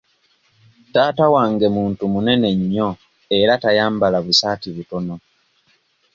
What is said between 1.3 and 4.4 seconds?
wange muntu munene nnyo era tayambala